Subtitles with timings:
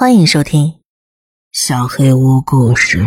[0.00, 0.64] 欢迎收听
[1.52, 3.00] 《小黑屋故事》。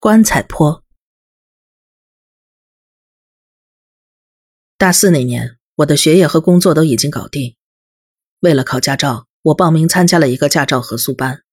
[0.00, 0.82] 棺材坡。
[4.76, 7.54] 大四那年，我的学业和工作都已经搞定。
[8.40, 11.44] 为了考驾照，我报名参加了一个驾照合宿班，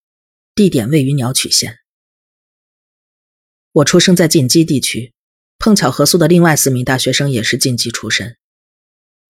[0.56, 1.78] 地点位于鸟取县。
[3.72, 5.14] 我出生在晋畿地区，
[5.60, 8.36] 碰巧合宿的另外四名大学生也是晋畿出身，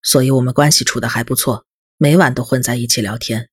[0.02, 1.66] 所以我们关系处的还不错。
[2.02, 3.50] 每晚都混在一起聊天，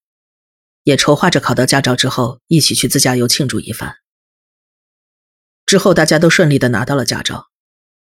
[0.83, 3.97] 也筹划着考到驾照之后一起去自驾游庆祝一番。
[5.65, 7.49] 之后大家都顺利的拿到了驾照，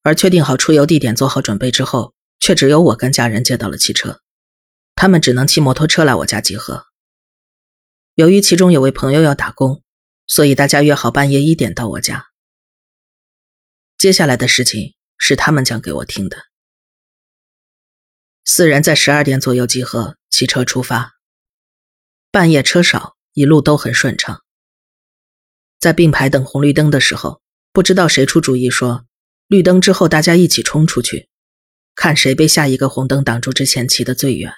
[0.03, 4.21] 而确定好出游地点、做好准备之后，却只有我跟家人借到了汽车，
[4.95, 6.89] 他们只能骑摩托车来我家集合。
[8.15, 9.83] 由于其中有位朋友要打工，
[10.27, 12.27] 所以大家约好半夜一点到我家。
[13.97, 16.37] 接下来的事情是他们讲给我听的。
[18.45, 20.19] 四人在十二点左右集合。
[20.35, 21.15] 骑车出发，
[22.33, 24.43] 半夜车少，一路都很顺畅。
[25.79, 27.41] 在并排等红绿灯的时候，
[27.71, 29.07] 不知道谁出主意说，
[29.47, 31.29] 绿灯之后大家一起冲出去，
[31.95, 34.53] 看谁被下一个红灯挡住之前骑得最远。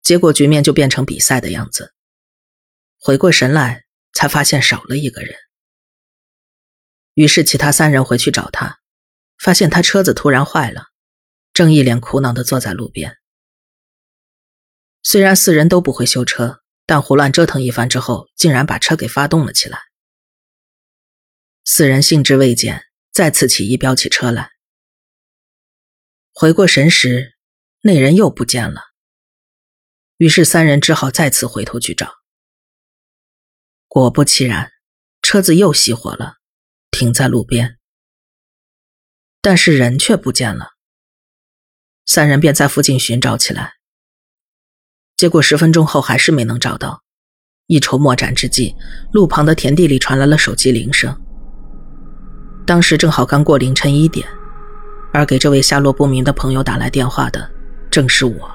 [0.00, 1.92] 结果局面就变成比赛的样子。
[2.96, 5.36] 回过神来，才发现少了一个人。
[7.12, 8.78] 于是其他三人回去找他，
[9.36, 10.86] 发现他车子突然坏了，
[11.52, 13.18] 正一脸苦恼地坐在路边。
[15.06, 19.78] 虽然四人都不会修车，但胡乱折腾一番之后，竟然把车给发动了起来。
[21.62, 24.52] 四人兴致未减，再次起意飙起车来。
[26.32, 27.36] 回过神时，
[27.82, 28.80] 那人又不见了。
[30.16, 32.10] 于是三人只好再次回头去找。
[33.86, 34.72] 果不其然，
[35.20, 36.38] 车子又熄火了，
[36.90, 37.78] 停在路边。
[39.42, 40.70] 但是人却不见了。
[42.06, 43.74] 三人便在附近寻找起来。
[45.16, 47.00] 结果十分钟后还是没能找到，
[47.68, 48.74] 一筹莫展之际，
[49.12, 51.14] 路旁的田地里传来了手机铃声。
[52.66, 54.26] 当时正好刚过凌晨一点，
[55.12, 57.48] 而给这位下落不明的朋友打来电话的
[57.90, 58.50] 正是我。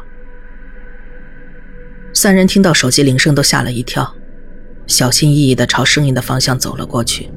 [2.13, 4.13] 三人听到手机铃声都吓了一跳，
[4.85, 7.31] 小心翼翼地朝声音的方向走了过去。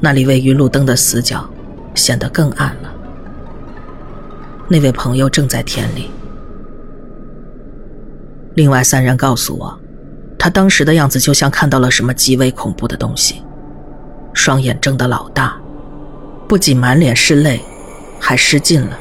[0.00, 1.48] 那里位于路灯的死角，
[1.94, 2.92] 显得更暗了。
[4.66, 6.10] 那位朋友正在田里。
[8.54, 9.80] 另外三人告诉我，
[10.38, 13.42] 他当时的样子就像看到了什么极为恐怖的东西，
[14.34, 15.56] 双眼睁得老大，
[16.46, 17.60] 不仅满脸是泪，
[18.20, 18.98] 还失禁了，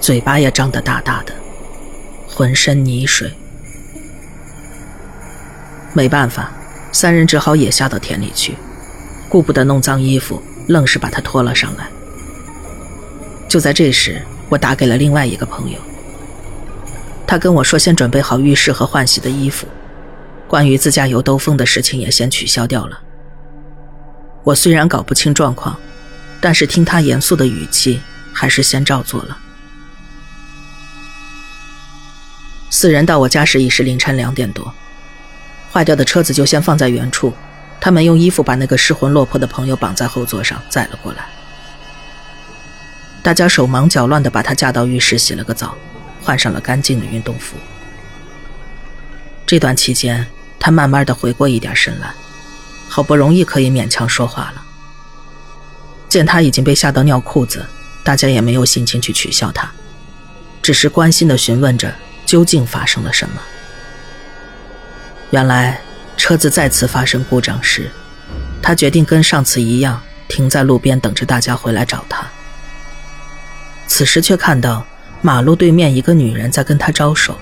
[0.00, 1.32] 嘴巴也张得大大的，
[2.28, 3.32] 浑身泥水。
[5.92, 6.52] 没办法，
[6.92, 8.54] 三人只好也下到田里去，
[9.28, 11.88] 顾不得弄脏衣服，愣是把他拖了上来。
[13.48, 15.78] 就在这时，我打给了另外一个朋友。
[17.30, 19.68] 他跟我说，先准备好浴室和换洗的衣服，
[20.48, 23.00] 关于自驾游兜风的事情也先取消掉了。
[24.42, 25.78] 我虽然搞不清状况，
[26.40, 28.00] 但是听他严肃的语气，
[28.32, 29.38] 还是先照做了。
[32.68, 34.74] 四人到我家时已是凌晨两点多，
[35.72, 37.32] 坏掉的车子就先放在原处，
[37.80, 41.28] 他们用衣服把那个失魂落魄的朋友绑在后座上载了过来。
[43.22, 45.76] 大家手忙脚乱地把他架到浴室洗了个澡。
[46.22, 47.56] 换上了干净的运动服。
[49.46, 50.26] 这段期间，
[50.58, 52.12] 他慢慢的回过一点神来，
[52.88, 54.62] 好不容易可以勉强说话了。
[56.08, 57.66] 见他已经被吓到尿裤子，
[58.04, 59.70] 大家也没有心情去取笑他，
[60.62, 61.92] 只是关心的询问着
[62.26, 63.40] 究竟发生了什么。
[65.30, 65.80] 原来，
[66.16, 67.90] 车子再次发生故障时，
[68.62, 72.24] 他决定跟上次一样停在路边等着大家回来找他。
[73.88, 74.86] 此时却看到。
[75.22, 77.38] 马路对面，一个女人在跟他招手。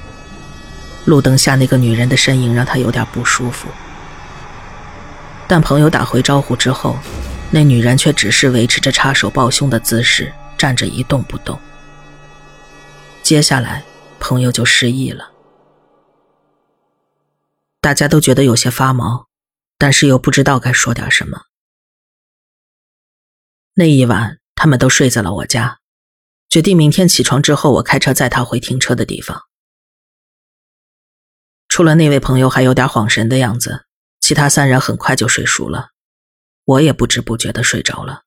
[1.04, 3.68] 路灯下那个女人的身影让他有点不舒服。
[5.46, 6.98] 但朋友打回招呼之后，
[7.50, 11.58] 那女人却只是维持着插手抱胸的姿势，站着一动不动。
[13.22, 13.82] 接下来，
[14.20, 15.30] 朋友就失忆了。
[17.80, 19.28] 大家都觉得有些发毛，
[19.78, 21.42] 但是又不知道该说点什么。
[23.74, 25.78] 那一晚，他们都睡在了我家。
[26.48, 29.42] 决定明天起床之后，我开车载他回停车的地方。
[31.68, 33.86] 除了那位朋友还有点恍神的样子，
[34.20, 35.90] 其他三人很快就睡熟了，
[36.64, 38.24] 我也不知不觉的睡着了。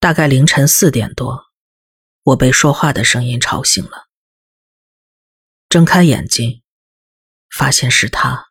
[0.00, 1.52] 大概凌晨四点多，
[2.24, 4.08] 我被说话的声音吵醒了。
[5.68, 6.62] 睁开眼睛，
[7.48, 8.50] 发现是他。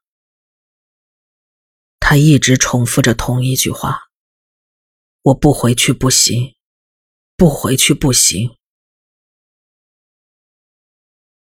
[1.99, 4.09] 他一直重复着同一句话
[5.23, 6.52] ：“我不回去不行。”
[7.35, 8.57] 不回去不行。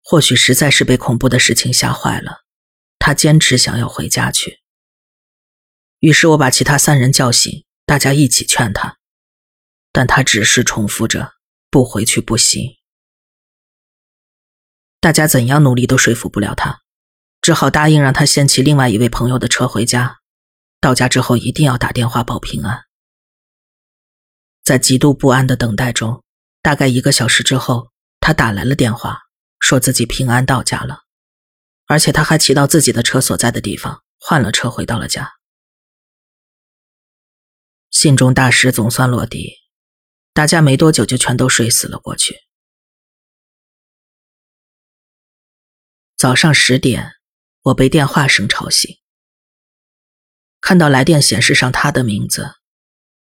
[0.02, 2.44] 或许实在是被恐怖的事情吓坏了，
[2.98, 4.60] 他坚持想要回家去。
[6.00, 8.98] 于是我把其他三人叫醒，大家一起劝他，
[9.92, 11.34] 但他只是重复着
[11.70, 12.78] “不回去不行”。
[15.00, 16.82] 大家怎样努力都说服不了他，
[17.40, 20.20] 只好答应让他先骑另外一位朋友的车回家，
[20.82, 22.89] 到家之后一定要打电话报平安。
[24.69, 26.24] 在极度不安的等待中，
[26.62, 29.18] 大概一个小时之后，他打来了电话，
[29.60, 31.06] 说自己平安到家了，
[31.88, 35.27] 而且他还骑到自己的车所在的地方，换了车回到了家。
[37.89, 39.56] 信中大石总算落地，
[40.33, 42.38] 大家没多久就全都睡死了过去。
[46.16, 47.13] 早上十点，
[47.63, 49.00] 我被电话声吵醒。
[50.62, 52.59] 看到来电显示上他的名字，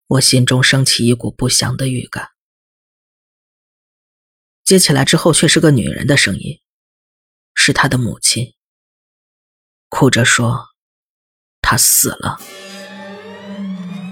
[0.08, 2.30] 我心中升起一股不祥的预感。
[4.64, 6.62] 接起来之后，却是个女人的声音，
[7.54, 8.54] 是他的母亲，
[9.90, 10.70] 哭着说
[11.62, 12.40] ：“他死了。”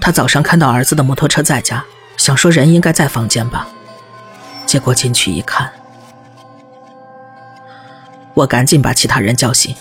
[0.00, 1.84] 他早上看到儿子的摩托车在家，
[2.16, 3.68] 想说人应该在房间吧，
[4.66, 5.72] 结果进去一看。
[8.34, 9.74] 我赶紧把其他人叫醒，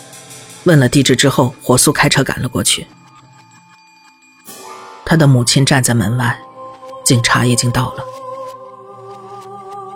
[0.64, 2.88] 问了地址之后，火速开车赶了过去。
[5.06, 6.38] 他的母亲站在门外，
[7.04, 8.04] 警察已经到了。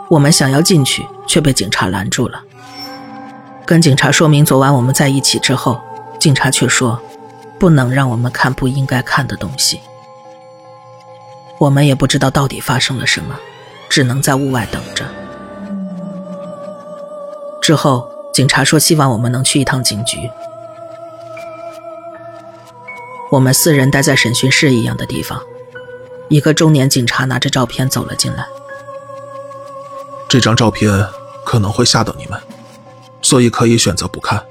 [0.09, 2.41] 我们想要进去，却被警察拦住了。
[3.65, 5.81] 跟警察说明昨晚我们在一起之后，
[6.19, 6.99] 警察却说，
[7.59, 9.79] 不能让我们看不应该看的东西。
[11.57, 13.35] 我们也不知道到底发生了什么，
[13.89, 15.05] 只能在屋外等着。
[17.61, 18.07] 之后。
[18.31, 20.29] 警察说：“希望我们能去一趟警局。”
[23.31, 25.39] 我们四人待在审讯室一样的地方，
[26.29, 28.45] 一个中年警察拿着照片走了进来。
[30.27, 31.07] 这张照片
[31.45, 32.39] 可能会吓到你们，
[33.21, 34.43] 所以可以选择不看。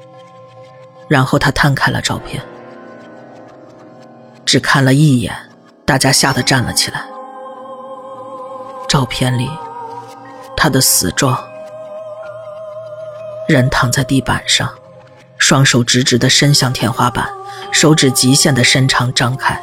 [1.08, 2.40] 然后他摊开了照片，
[4.44, 5.34] 只看了一眼，
[5.84, 7.04] 大家吓得站了起来。
[8.88, 9.50] 照片里，
[10.56, 11.36] 他的死状。
[13.48, 14.72] 人躺在地板上，
[15.38, 17.28] 双手直直地伸向天花板，
[17.72, 19.60] 手指极限的伸长张开，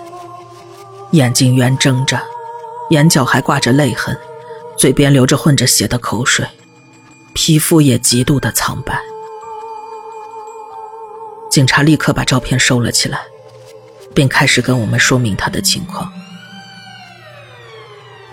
[1.12, 2.20] 眼睛圆睁着，
[2.90, 4.18] 眼角还挂着泪痕，
[4.78, 6.48] 嘴边流着混着血的口水，
[7.34, 9.00] 皮肤也极度的苍白。
[11.52, 13.20] 警察立刻把照片收了起来，
[14.14, 16.12] 并开始跟我们说明他的情况。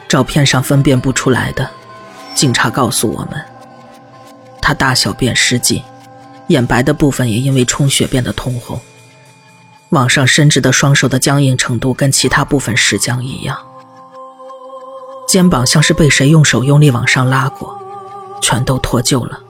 [0.09, 1.71] 照片上分辨不出来的，
[2.35, 3.45] 警察告诉我们。
[4.61, 5.83] 他大小便失禁，
[6.53, 8.81] 眼白的部分也因为充血变得通红，
[9.89, 13.59] 往上伸直的双手的僵硬程度跟其他部分尸僵一样，
[15.27, 17.77] 肩膀像是被谁用手用力往上拉过，
[18.41, 19.41] 全都脱臼了。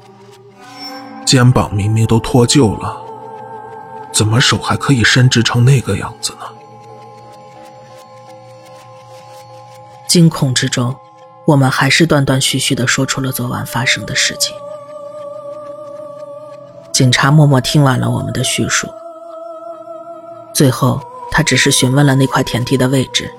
[1.27, 2.97] 肩膀明明都脱臼了，
[4.13, 6.47] 怎么手还可以伸直成那个样子呢？
[10.09, 10.95] 惊恐之中，
[11.47, 14.55] 我们还是断断续续的说出了昨晚发生的事情。
[16.93, 18.87] 警察默默听完了我们的叙述，
[20.55, 21.01] 最后
[21.31, 23.33] 他只是询问了那块田地的位置，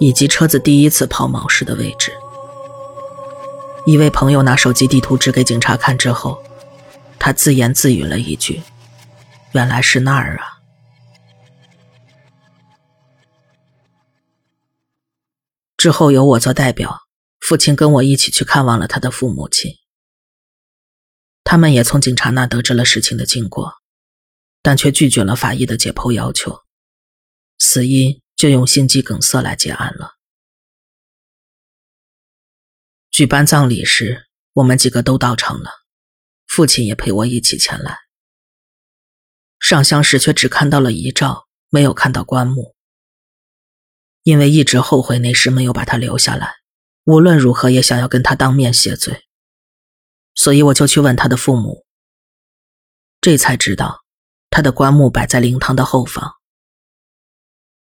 [0.00, 2.12] 以及车子第一次抛锚时的位置。
[3.86, 6.42] 一位朋友拿手机地图指给警察看之后，
[7.18, 8.60] 他自言自语了一句
[9.52, 10.58] ：“原来是那儿啊。”
[15.78, 17.02] 之后由我做代表，
[17.38, 19.77] 父亲跟我一起去看望了他的父母亲。
[21.50, 23.76] 他们也从警察那得知了事情的经过，
[24.60, 26.60] 但却拒绝了法医的解剖要求，
[27.56, 30.16] 死因就用心肌梗塞来结案了。
[33.10, 35.70] 举办葬礼时，我们几个都到场了，
[36.46, 38.00] 父亲也陪我一起前来。
[39.58, 42.76] 上香时却只看到了遗照，没有看到棺木，
[44.22, 46.56] 因为一直后悔那时没有把他留下来，
[47.04, 49.27] 无论如何也想要跟他当面谢罪。
[50.38, 51.84] 所以我就去问他的父母，
[53.20, 54.04] 这才知道，
[54.50, 56.36] 他的棺木摆在灵堂的后方。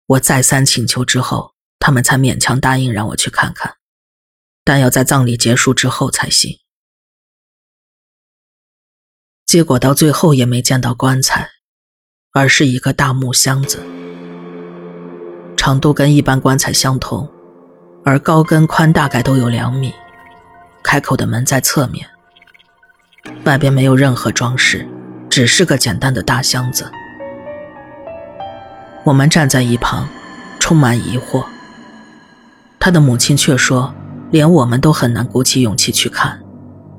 [0.06, 3.78] 我再三请求之后，他们才勉强答应让我去看看，
[4.62, 6.60] 但要在葬礼结束之后才行。
[9.44, 11.50] 结果到最后也没见到棺材，
[12.30, 13.82] 而是一个大木箱子，
[15.56, 17.28] 长度跟一般棺材相同，
[18.04, 19.92] 而高跟宽大概都有两米，
[20.84, 22.08] 开口的门在侧面。
[23.44, 24.86] 外边没有任何装饰，
[25.28, 26.90] 只是个简单的大箱子。
[29.04, 30.08] 我们站在一旁，
[30.58, 31.44] 充满疑惑。
[32.78, 33.94] 他的母亲却说，
[34.30, 36.40] 连我们都很难鼓起勇气去看。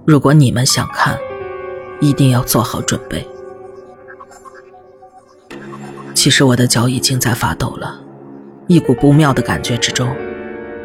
[0.06, 1.18] 如果你们想看，
[2.02, 3.28] 一定要做好准备。
[6.16, 8.02] 其实我的脚已经在发抖了，
[8.68, 10.14] 一股不妙的感觉之中，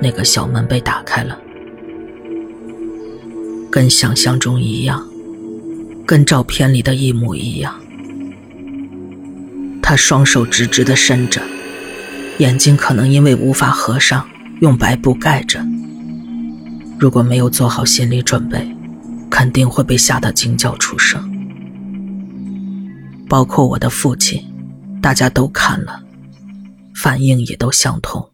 [0.00, 1.38] 那个小门被打开了，
[3.70, 5.08] 跟想象中一样，
[6.06, 7.80] 跟照片里的一模一样。
[9.82, 11.42] 他双手直直的伸着，
[12.38, 14.28] 眼睛可能因为无法合上，
[14.60, 15.64] 用白布盖着。
[16.98, 18.66] 如果没有做好心理准备，
[19.30, 21.30] 肯定会被吓得惊叫出声。
[23.28, 24.42] 包括我的父亲，
[25.02, 26.02] 大家都看了，
[26.94, 28.32] 反应也都相同，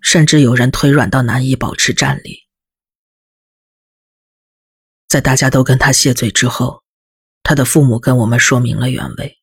[0.00, 2.40] 甚至有人腿软到难以保持站立。
[5.08, 6.82] 在大家都跟他谢罪之后，
[7.48, 9.38] 他的父母跟我们说明了原委。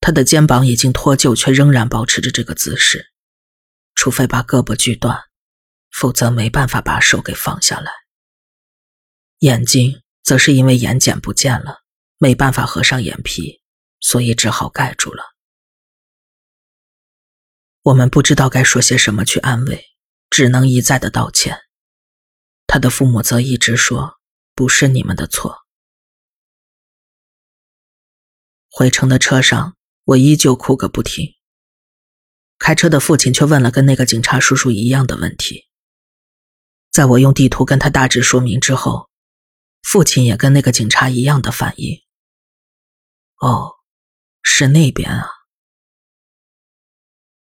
[0.00, 3.12] 他的肩膀已经脱臼，却仍然保持着这个姿势，
[3.94, 5.24] 除非把胳膊锯断，
[5.90, 7.92] 否则没办法把手给放下来。
[9.40, 11.82] 眼睛则是因为眼睑不见了，
[12.16, 13.60] 没办法合上眼皮，
[14.00, 15.22] 所以只好盖住了。
[17.82, 19.84] 我们不知道该说些什么去安慰，
[20.30, 21.58] 只能一再的道歉。
[22.66, 24.14] 他的父母则一直说
[24.56, 25.64] ：“不是你们的错。”
[28.78, 29.74] 回程的车上。
[30.04, 31.34] 我依旧哭个不停。
[32.58, 35.66] 开车的父亲却问了跟那个警察叔叔一样的问题。
[36.92, 39.08] 在我用地图跟他大致说明之后，
[39.82, 42.02] 父亲也跟那个警察一样的反应。
[43.40, 43.76] 哦，
[44.42, 45.26] 是那边啊。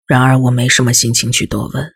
[0.08, 1.96] 然而我没什么心情去多问。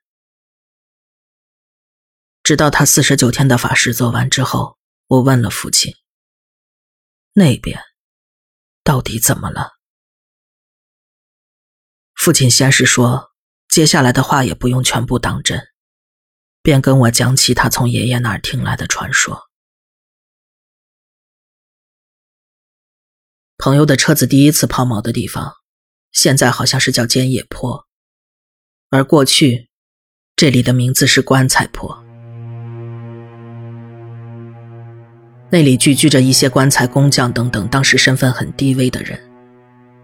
[2.43, 5.93] 直到他四十九天的法事做完之后，我问了父亲
[7.33, 7.81] ：“那边
[8.83, 9.73] 到底怎么了？”
[12.15, 13.31] 父亲先是说，
[13.67, 15.67] 接下来的话也不用全部当真，
[16.61, 19.49] 便跟我讲起他从爷爷那儿听来的传说。
[23.57, 25.53] 朋友的车子第一次抛锚的地方，
[26.11, 27.87] 现在好像是叫尖野坡，
[28.89, 29.69] 而过去
[30.35, 32.02] 这里的名字是棺材坡。
[35.53, 39.19] 那里聚居着一些棺材工匠等等，当时身份很低微的人，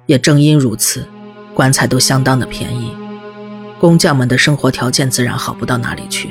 [0.06, 1.03] 也正因如此。
[1.56, 2.96] 棺材都相当的便宜，
[3.79, 6.29] 工匠们的生活条件自然好不到哪里去，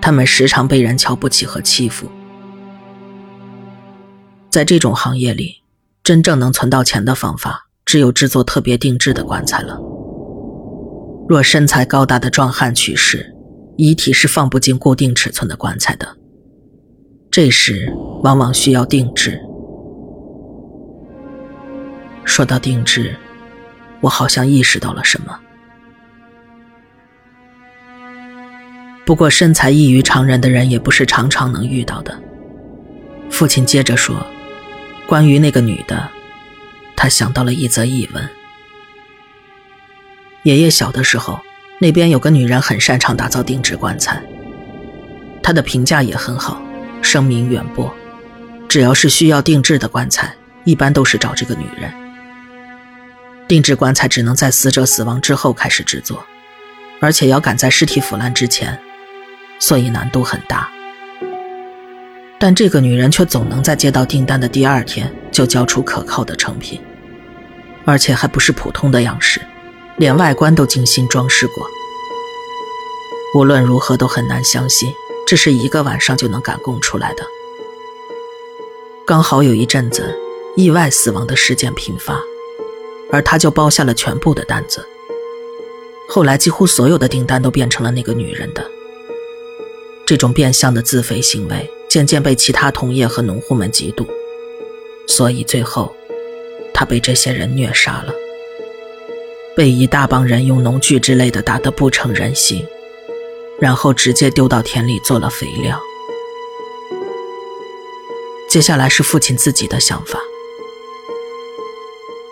[0.00, 2.10] 他们时常被人瞧不起和欺负。
[4.50, 5.62] 在这种行业里，
[6.02, 9.78] 真正能存到钱的方法，只有制作特别定制的棺材了。
[11.28, 13.32] 若身材高大的壮汉去世，
[13.76, 16.16] 遗体是放不进固定尺寸的棺材的，
[17.32, 17.90] 这时
[18.22, 19.40] 往往需要定制。
[22.24, 23.16] 说到定制。
[24.02, 25.38] 我好像意识到了什么。
[29.06, 32.20] 不过身材异于常人的人也不是常常能遇到的。
[33.30, 34.26] 父亲接着说
[35.06, 36.10] ：“关于那个女的，
[36.96, 38.28] 他想到了一则译闻。
[40.42, 41.40] 爷爷小的时候，
[41.78, 44.20] 那边有个女人很擅长打造定制棺材，
[45.44, 46.60] 她的评价也很好，
[47.02, 47.92] 声名远播。
[48.68, 51.92] 只要是需要定制的棺材，一般都是找这个女人。”
[53.48, 56.24] 定制棺材只能在死者死亡之后开始制作，
[57.00, 58.78] 而且要赶在尸体腐烂之前，
[59.58, 60.70] 所以难度很大。
[62.38, 66.80] 但这个女人却总能在接到订单的第二天就交出可靠的成品，
[67.84, 69.40] 而且还不是普通的样式，
[69.98, 71.66] 连外观都精心装饰过。
[73.34, 74.92] 无论如何都很难相信，
[75.26, 77.24] 这是一个晚上就能赶工出来的。
[79.06, 80.14] 刚好有一阵子
[80.56, 82.22] 意外死亡的事件频发。
[83.14, 84.82] 而他就包下了全部的单子。
[86.08, 88.66] 后来几乎所有的订单都变成了那个女人的。
[90.06, 94.06] 这种变相的自肥行为渐渐被其他同业和农户们嫉妒，
[95.06, 95.94] 所以最后，
[96.72, 98.14] 他被这些人虐杀了，
[99.54, 102.66] 被一大帮人用农具之类的打得不成人形，
[103.62, 105.80] 然后直接丢到田里做了肥料。
[108.48, 110.18] 接下来是父亲自己的想法。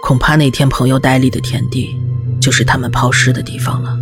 [0.02, 1.96] 恐怕那天朋友呆立的田地，
[2.40, 3.96] 就是他们抛尸的地方了。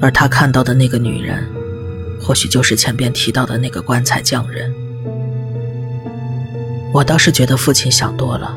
[0.00, 1.46] 而他看到的那个女人，
[2.18, 4.74] 或许就是前边提到的那个棺材匠人。
[6.94, 8.56] 我倒是觉得父亲想多了，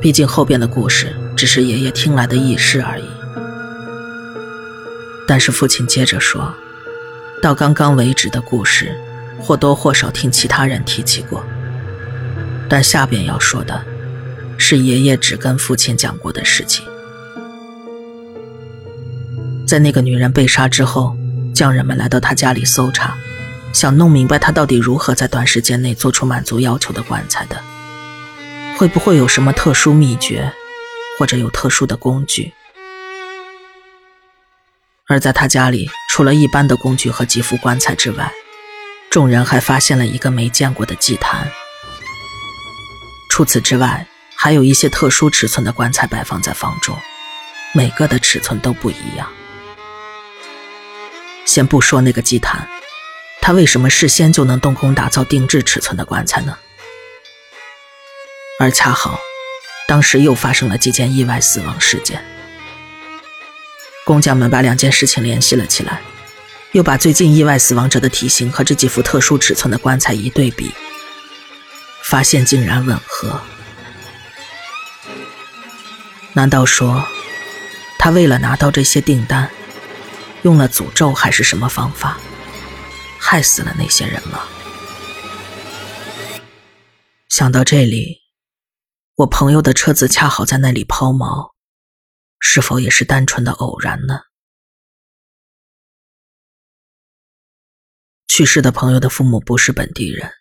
[0.00, 3.04] 毕竟后边的故事只是爷爷听来的轶事而已。
[5.30, 6.52] 但是父亲接着说，
[7.40, 8.92] 到刚刚为止的故事，
[9.38, 11.44] 或多或少听其他人提起过，
[12.68, 13.80] 但下边要说的。
[14.58, 16.84] 是爷爷只跟父亲讲过的事情。
[19.68, 21.16] 在那个女人被杀之后，
[21.54, 23.16] 匠人们来到他家里搜查，
[23.72, 27.56] 想弄明白他到底如何在短时间内做出满足要求的棺材的。
[28.76, 30.52] 会不会有什么特殊秘诀，
[31.20, 32.52] 或者有特殊的工具？
[35.10, 38.32] 而在他家里，除了一般的工具和几副棺材之外，
[39.10, 41.50] 众人还发现了一个没见过的祭坛。
[43.28, 46.96] 除此之外，还有一些特殊尺寸的棺材摆放在房中，
[47.74, 49.28] 每个的尺寸都不一样。
[51.44, 52.68] 先不说那个祭坛，
[53.40, 56.56] 他为什么事先就能动工打造定制尺寸的棺材呢？
[58.60, 59.18] 而恰好，
[59.88, 62.24] 当时又发生了几件意外死亡事件。
[64.04, 66.00] 工匠们把两件事情联系了起来，
[66.72, 70.72] 又把最近意外死亡者的体型和这几副特殊尺寸的棺材一对比，
[72.02, 73.40] 发现竟然吻合。
[76.32, 77.04] 难道说，
[77.98, 79.50] 他为了拿到这些订单，
[80.42, 82.18] 用了诅咒还是什么方法，
[83.18, 84.40] 害死了那些人吗？
[87.28, 88.20] 想到这里。
[89.16, 91.50] 我朋友的车子恰好在那里抛锚，
[92.40, 94.22] 是否也是单纯的偶然呢？
[98.26, 100.32] 去世的朋友的父母不是本地人，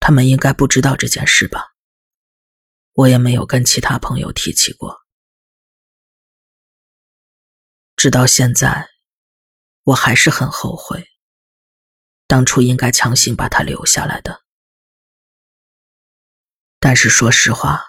[0.00, 1.74] 他们应该不知道这件事吧？
[2.94, 5.06] 我也没有跟其他朋友提起过。
[7.94, 8.88] 直到现在，
[9.82, 11.06] 我还是很后悔，
[12.26, 14.42] 当初应该强行把他留下来的。
[16.80, 17.84] 但是说实话。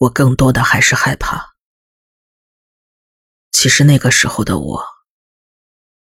[0.00, 1.49] 我更多的还是害怕。
[3.52, 4.84] 其实那个时候的我，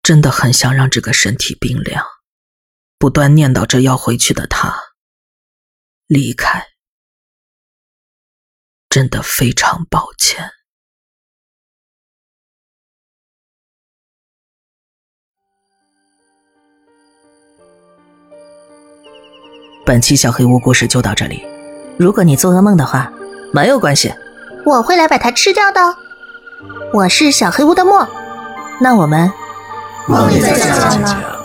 [0.03, 2.05] 真的很想让这个身体冰凉，
[2.97, 4.75] 不断念叨着要回去的他
[6.07, 6.67] 离开。
[8.89, 10.49] 真的非常抱歉。
[19.85, 21.45] 本期小黑屋故事就到这里。
[21.99, 23.11] 如果你做噩梦的话。
[23.53, 24.13] 没有关系，
[24.65, 25.79] 我会来把它吃掉的。
[26.93, 28.07] 我是小黑屋的墨，
[28.79, 29.31] 那我们
[30.07, 31.36] 梦里再见了。